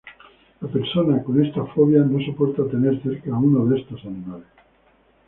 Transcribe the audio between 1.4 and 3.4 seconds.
esta fobia no soporta tener cerca a